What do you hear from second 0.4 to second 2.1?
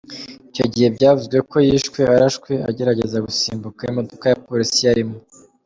Icyo gihe byavuzwe ko yishwe